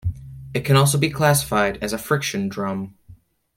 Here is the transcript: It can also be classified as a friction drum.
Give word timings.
It 0.55 0.61
can 0.61 0.75
also 0.77 0.97
be 0.97 1.11
classified 1.11 1.77
as 1.79 1.93
a 1.93 1.99
friction 1.99 2.49
drum. 2.49 2.95